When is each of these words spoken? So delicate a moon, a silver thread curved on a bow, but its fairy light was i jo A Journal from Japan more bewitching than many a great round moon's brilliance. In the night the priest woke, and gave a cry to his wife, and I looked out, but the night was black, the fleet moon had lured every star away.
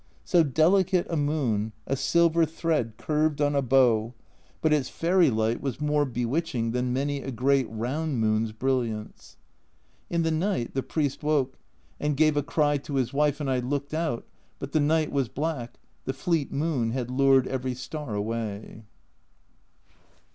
So 0.23 0.41
delicate 0.41 1.05
a 1.11 1.15
moon, 1.15 1.73
a 1.85 1.95
silver 1.95 2.43
thread 2.43 2.95
curved 2.97 3.39
on 3.39 3.53
a 3.53 3.61
bow, 3.61 4.15
but 4.59 4.73
its 4.73 4.89
fairy 4.89 5.29
light 5.29 5.61
was 5.61 5.75
i 5.75 5.77
jo 5.77 5.77
A 5.77 5.77
Journal 5.77 5.77
from 5.77 5.77
Japan 5.77 5.87
more 5.87 6.05
bewitching 6.39 6.71
than 6.71 6.91
many 6.93 7.21
a 7.21 7.29
great 7.29 7.67
round 7.69 8.19
moon's 8.19 8.51
brilliance. 8.51 9.37
In 10.09 10.23
the 10.23 10.31
night 10.31 10.73
the 10.73 10.81
priest 10.81 11.21
woke, 11.21 11.59
and 11.99 12.17
gave 12.17 12.35
a 12.35 12.41
cry 12.41 12.77
to 12.77 12.95
his 12.95 13.13
wife, 13.13 13.39
and 13.39 13.47
I 13.47 13.59
looked 13.59 13.93
out, 13.93 14.25
but 14.57 14.71
the 14.71 14.79
night 14.79 15.11
was 15.11 15.27
black, 15.29 15.77
the 16.05 16.13
fleet 16.13 16.51
moon 16.51 16.89
had 16.93 17.11
lured 17.11 17.45
every 17.45 17.75
star 17.75 18.15
away. 18.15 18.81